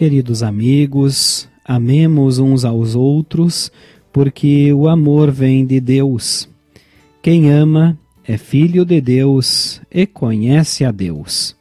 Queridos 0.00 0.42
amigos, 0.42 1.46
amemos 1.62 2.38
uns 2.38 2.64
aos 2.64 2.94
outros, 2.94 3.70
porque 4.10 4.72
o 4.72 4.88
amor 4.88 5.30
vem 5.30 5.66
de 5.66 5.78
Deus. 5.78 6.48
Quem 7.20 7.52
ama 7.52 7.98
é 8.24 8.38
filho 8.38 8.86
de 8.86 8.98
Deus 8.98 9.78
e 9.90 10.06
conhece 10.06 10.86
a 10.86 10.90
Deus. 10.90 11.54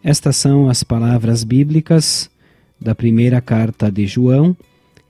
Estas 0.00 0.36
são 0.36 0.68
as 0.68 0.84
palavras 0.84 1.42
bíblicas 1.42 2.30
da 2.80 2.94
primeira 2.94 3.40
carta 3.40 3.90
de 3.90 4.06
João, 4.06 4.56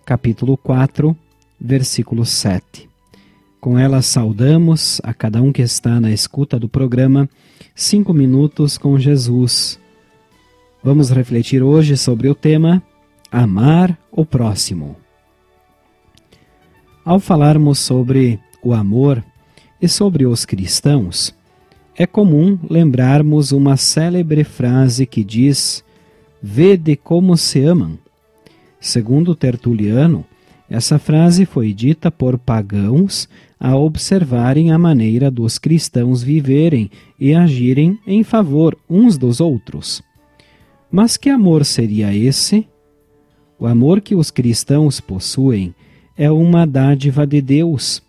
capítulo 0.02 0.56
4, 0.56 1.14
versículo 1.61 2.24
7. 2.24 2.88
Com 3.60 3.79
elas 3.79 4.06
saudamos 4.06 4.98
a 5.04 5.12
cada 5.12 5.43
um 5.43 5.52
que 5.52 5.60
está 5.60 6.01
na 6.01 6.10
escuta 6.10 6.59
do 6.59 6.70
programa 6.70 7.29
Cinco 7.74 8.15
Minutos 8.15 8.79
com 8.79 8.98
Jesus. 8.98 9.79
Vamos 10.86 11.10
refletir 11.10 11.64
hoje 11.64 11.96
sobre 11.96 12.28
o 12.28 12.34
tema 12.34 12.80
Amar 13.28 13.98
o 14.08 14.24
Próximo. 14.24 14.95
Ao 17.04 17.18
falarmos 17.18 17.80
sobre 17.80 18.38
o 18.62 18.72
amor 18.72 19.20
e 19.82 19.88
sobre 19.88 20.26
os 20.26 20.45
cristãos, 20.45 21.34
é 21.96 22.06
comum 22.06 22.56
lembrarmos 22.70 23.50
uma 23.50 23.76
célebre 23.76 24.45
frase 24.45 25.06
que 25.06 25.24
diz: 25.24 25.82
Vede 26.40 26.95
como 26.95 27.37
se 27.37 27.64
amam. 27.64 27.98
Segundo 28.78 29.34
Tertuliano, 29.34 30.24
essa 30.70 31.00
frase 31.00 31.45
foi 31.46 31.73
dita 31.73 32.12
por 32.12 32.38
pagãos 32.38 33.28
a 33.59 33.74
observarem 33.74 34.70
a 34.70 34.78
maneira 34.78 35.32
dos 35.32 35.59
cristãos 35.59 36.23
viverem 36.23 36.88
e 37.18 37.34
agirem 37.34 37.98
em 38.06 38.23
favor 38.23 38.78
uns 38.88 39.18
dos 39.18 39.40
outros. 39.40 40.05
Mas 40.90 41.16
que 41.16 41.29
amor 41.29 41.65
seria 41.65 42.15
esse? 42.15 42.66
O 43.59 43.66
amor 43.66 44.01
que 44.01 44.15
os 44.15 44.30
cristãos 44.30 45.01
possuem 45.01 45.74
é 46.16 46.30
uma 46.30 46.66
dádiva 46.66 47.26
de 47.26 47.40
Deus 47.40 48.02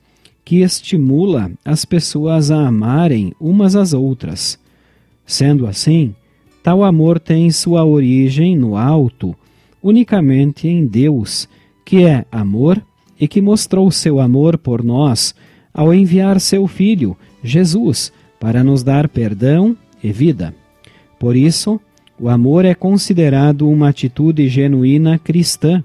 que 0.46 0.62
estimula 0.62 1.52
as 1.66 1.84
pessoas 1.84 2.52
a 2.52 2.68
amarem 2.68 3.34
umas 3.40 3.76
às 3.76 3.92
outras. 3.92 4.58
Sendo 5.26 5.68
assim, 5.68 6.16
tal 6.64 6.84
amor 6.84 7.20
tem 7.20 7.52
sua 7.52 7.84
origem 7.84 8.56
no 8.56 8.78
alto, 8.78 9.36
unicamente 9.84 10.68
em 10.68 10.86
Deus, 10.86 11.50
que 11.84 12.06
é 12.06 12.26
amor 12.32 12.82
e 13.20 13.28
que 13.28 13.42
mostrou 13.42 13.92
seu 13.92 14.22
amor 14.22 14.58
por 14.58 14.84
nós 14.84 15.36
ao 15.74 15.94
enviar 15.94 16.40
seu 16.40 16.66
Filho, 16.66 17.18
Jesus, 17.44 18.12
para 18.40 18.64
nos 18.64 18.84
dar 18.84 19.10
perdão 19.10 19.76
e 20.02 20.12
vida. 20.12 20.56
Por 21.20 21.36
isso, 21.36 21.80
o 22.20 22.30
amor 22.30 22.66
é 22.66 22.74
considerado 22.74 23.70
uma 23.70 23.90
atitude 23.90 24.48
genuína 24.48 25.20
cristã, 25.20 25.84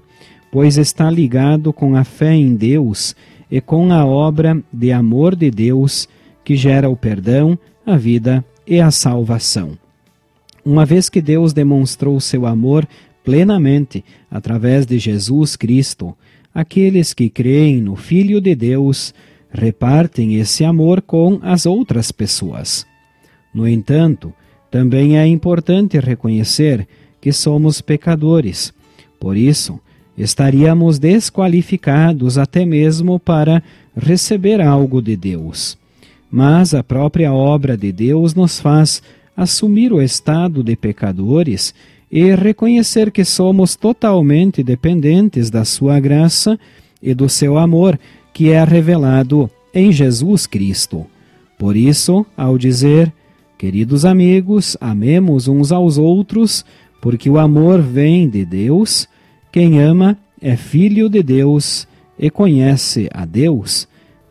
pois 0.51 0.77
está 0.77 1.09
ligado 1.09 1.71
com 1.71 1.95
a 1.95 2.03
fé 2.03 2.33
em 2.33 2.55
Deus 2.55 3.15
e 3.49 3.61
com 3.61 3.91
a 3.91 4.05
obra 4.05 4.59
de 4.71 4.91
amor 4.91 5.35
de 5.35 5.51
Deus 5.51 6.07
que 6.43 6.55
gera 6.55 6.89
o 6.89 6.97
perdão, 6.97 7.57
a 7.85 7.95
vida 7.95 8.43
e 8.65 8.79
a 8.79 8.89
salvação. 8.89 9.77
Uma 10.65 10.85
vez 10.85 11.09
que 11.09 11.21
Deus 11.21 11.53
demonstrou 11.53 12.19
seu 12.19 12.45
amor 12.45 12.87
plenamente 13.23 14.03
através 14.29 14.85
de 14.85 14.97
Jesus 14.97 15.55
Cristo, 15.55 16.15
aqueles 16.53 17.13
que 17.13 17.29
creem 17.29 17.81
no 17.81 17.95
Filho 17.95 18.41
de 18.41 18.55
Deus 18.55 19.13
repartem 19.51 20.35
esse 20.35 20.65
amor 20.65 21.01
com 21.01 21.39
as 21.43 21.65
outras 21.65 22.11
pessoas. 22.11 22.87
No 23.53 23.67
entanto, 23.67 24.33
também 24.73 25.19
é 25.19 25.27
importante 25.27 25.99
reconhecer 25.99 26.87
que 27.21 27.31
somos 27.31 27.79
pecadores. 27.79 28.73
Por 29.19 29.37
isso, 29.37 29.79
estaríamos 30.17 30.97
desqualificados 30.97 32.39
até 32.39 32.65
mesmo 32.65 33.19
para 33.19 33.61
receber 33.95 34.59
algo 34.59 34.99
de 34.99 35.15
Deus. 35.15 35.77
Mas 36.27 36.73
a 36.73 36.83
própria 36.83 37.31
obra 37.31 37.77
de 37.77 37.91
Deus 37.91 38.33
nos 38.33 38.59
faz 38.59 39.03
assumir 39.37 39.93
o 39.93 40.01
estado 40.01 40.63
de 40.63 40.75
pecadores 40.75 41.71
e 42.11 42.33
reconhecer 42.33 43.11
que 43.11 43.23
somos 43.23 43.75
totalmente 43.75 44.63
dependentes 44.63 45.51
da 45.51 45.63
Sua 45.63 45.99
graça 45.99 46.59
e 46.99 47.13
do 47.13 47.29
seu 47.29 47.59
amor, 47.59 47.99
que 48.33 48.49
é 48.49 48.63
revelado 48.63 49.47
em 49.71 49.91
Jesus 49.91 50.47
Cristo. 50.47 51.05
Por 51.59 51.75
isso, 51.75 52.25
ao 52.35 52.57
dizer, 52.57 53.13
queridos 53.63 54.03
amigos, 54.03 54.75
amemos 54.81 55.47
uns 55.47 55.71
aos 55.71 55.97
outros, 55.97 56.65
porque 57.01 57.29
o 57.29 57.39
amor 57.39 57.81
vem 57.81 58.27
de 58.27 58.43
Deus, 58.43 59.07
quem 59.53 59.79
ama 59.79 60.17
é 60.41 60.57
filho 60.57 61.07
de 61.07 61.23
Deus 61.23 61.87
e 62.19 62.29
conhece 62.29 63.07
a 63.13 63.23
Deus. 63.23 63.87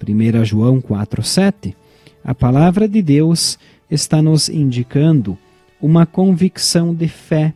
1 0.06 0.44
João 0.44 0.82
4,7. 0.82 1.74
A 2.22 2.34
palavra 2.34 2.86
de 2.86 3.00
Deus 3.00 3.58
está 3.90 4.20
nos 4.20 4.50
indicando 4.50 5.38
uma 5.80 6.04
convicção 6.04 6.94
de 6.94 7.08
fé, 7.08 7.54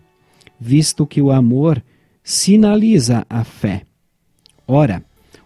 visto 0.59 1.07
que 1.07 1.21
o 1.21 1.31
amor 1.31 1.83
sinaliza 2.25 3.27
a 3.29 3.45
fé. 3.45 3.83
Ora, 4.67 5.05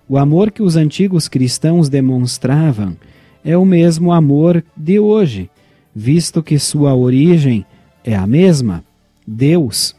o 0.08 0.16
amor 0.16 0.52
que 0.52 0.62
os 0.62 0.76
antigos 0.76 1.26
cristãos 1.26 1.88
demonstravam 1.88 2.96
é 3.44 3.56
o 3.56 3.64
mesmo 3.64 4.12
amor 4.12 4.62
de 4.76 5.00
hoje, 5.00 5.50
visto 5.94 6.42
que 6.42 6.58
sua 6.58 6.94
origem 6.94 7.64
é 8.04 8.14
a 8.14 8.26
mesma, 8.26 8.84
Deus. 9.26 9.94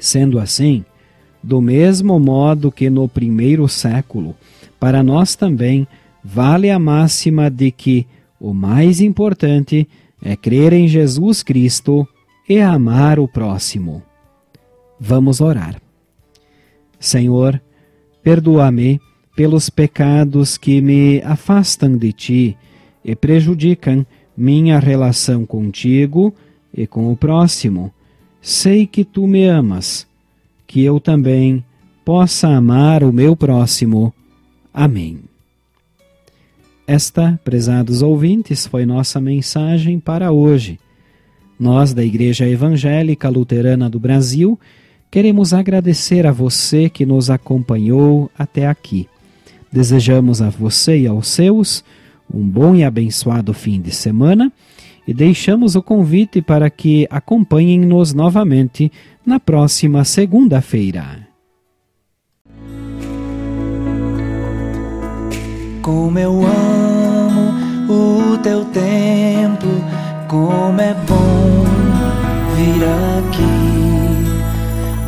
Sendo 0.00 0.38
assim, 0.38 0.84
do 1.42 1.60
mesmo 1.60 2.18
modo 2.18 2.70
que 2.70 2.88
no 2.90 3.08
primeiro 3.08 3.68
século, 3.68 4.36
para 4.78 5.02
nós 5.02 5.34
também 5.34 5.86
vale 6.22 6.70
a 6.70 6.78
máxima 6.78 7.50
de 7.50 7.70
que 7.70 8.06
o 8.40 8.52
mais 8.52 9.00
importante 9.00 9.88
é 10.22 10.36
crer 10.36 10.72
em 10.72 10.86
Jesus 10.86 11.42
Cristo 11.42 12.06
e 12.48 12.60
amar 12.60 13.18
o 13.18 13.28
próximo. 13.28 14.02
Vamos 14.98 15.40
orar. 15.40 15.80
Senhor, 16.98 17.60
perdoa-me 18.22 19.00
pelos 19.36 19.70
pecados 19.70 20.58
que 20.58 20.80
me 20.80 21.22
afastam 21.22 21.96
de 21.96 22.12
ti 22.12 22.56
e 23.04 23.14
prejudicam 23.14 24.04
minha 24.38 24.78
relação 24.78 25.44
contigo 25.44 26.32
e 26.72 26.86
com 26.86 27.12
o 27.12 27.16
próximo. 27.16 27.92
Sei 28.40 28.86
que 28.86 29.04
tu 29.04 29.26
me 29.26 29.44
amas 29.44 30.06
que 30.66 30.84
eu 30.84 31.00
também 31.00 31.64
possa 32.04 32.48
amar 32.48 33.02
o 33.02 33.12
meu 33.12 33.34
próximo. 33.34 34.14
Amém. 34.72 35.18
Esta, 36.86 37.38
prezados 37.44 38.00
ouvintes, 38.00 38.66
foi 38.66 38.86
nossa 38.86 39.20
mensagem 39.20 39.98
para 39.98 40.30
hoje. 40.30 40.78
Nós, 41.58 41.92
da 41.92 42.04
Igreja 42.04 42.48
Evangélica 42.48 43.28
Luterana 43.28 43.90
do 43.90 43.98
Brasil, 43.98 44.58
queremos 45.10 45.52
agradecer 45.52 46.26
a 46.26 46.32
você 46.32 46.88
que 46.88 47.04
nos 47.04 47.28
acompanhou 47.28 48.30
até 48.38 48.66
aqui. 48.68 49.08
Desejamos 49.70 50.40
a 50.40 50.48
você 50.48 51.00
e 51.00 51.06
aos 51.06 51.28
seus 51.28 51.84
um 52.32 52.46
bom 52.46 52.74
e 52.74 52.84
abençoado 52.84 53.52
fim 53.54 53.80
de 53.80 53.90
semana 53.90 54.52
e 55.06 55.14
deixamos 55.14 55.74
o 55.74 55.82
convite 55.82 56.42
para 56.42 56.68
que 56.68 57.06
acompanhem-nos 57.10 58.12
novamente 58.12 58.92
na 59.24 59.40
próxima 59.40 60.04
segunda-feira. 60.04 61.26
Como 65.80 66.18
eu 66.18 66.46
amo 66.46 67.54
o 67.88 68.36
teu 68.38 68.66
templo, 68.66 69.82
como 70.28 70.78
é 70.78 70.92
bom 70.92 71.64
vir 72.54 72.84
aqui. 72.84 73.78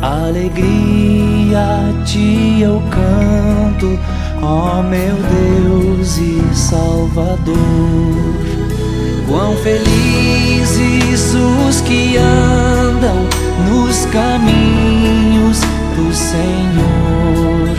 Alegria 0.01 1.93
ti 2.05 2.61
eu 2.61 2.81
canto, 2.89 3.99
ó 4.41 4.81
meu 4.81 5.15
Deus 5.15 6.17
e 6.17 6.41
Salvador. 6.53 7.55
Quão 9.27 9.55
felizes 9.57 11.33
os 11.33 11.81
que 11.81 12.17
andam 12.17 13.27
nos 13.69 14.05
caminhos 14.07 15.59
do 15.95 16.13
Senhor. 16.13 17.77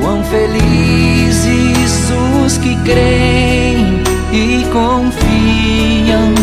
Quão 0.00 0.24
felizes 0.24 2.10
os 2.44 2.58
que 2.58 2.74
creem 2.82 4.02
e 4.32 4.64
confiam 4.72 6.34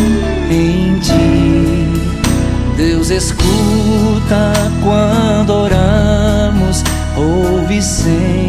em 0.49 0.97
Ti. 0.99 1.89
Deus 2.77 3.09
escuta 3.09 4.53
quando 4.81 5.49
oramos, 5.49 6.83
ouve 7.17 7.81
sempre 7.81 8.48